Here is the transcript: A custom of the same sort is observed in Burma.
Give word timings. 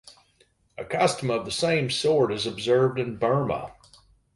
A 0.79 0.83
custom 0.83 1.29
of 1.29 1.45
the 1.45 1.51
same 1.51 1.91
sort 1.91 2.33
is 2.33 2.47
observed 2.47 2.97
in 2.97 3.17
Burma. 3.17 3.73